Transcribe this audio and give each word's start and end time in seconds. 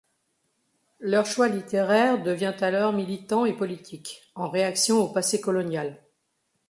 Leur 0.99 1.27
choix 1.27 1.47
littéraire 1.47 2.23
devient 2.23 2.55
alors 2.61 2.91
militant 2.91 3.45
et 3.45 3.53
politique, 3.55 4.23
en 4.33 4.49
réaction 4.49 4.97
au 4.97 5.07
passé 5.09 5.39
colonial. 5.39 6.01